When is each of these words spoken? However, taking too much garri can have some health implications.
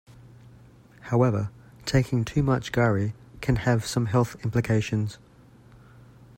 However, 1.01 1.51
taking 1.85 2.25
too 2.25 2.41
much 2.41 2.71
garri 2.71 3.13
can 3.39 3.57
have 3.57 3.85
some 3.85 4.07
health 4.07 4.35
implications. 4.43 5.19